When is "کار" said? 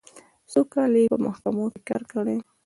1.89-2.03